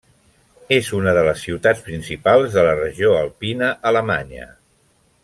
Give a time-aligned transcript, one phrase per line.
[0.77, 4.49] És una de les ciutats principals de la regió alpina alemanya.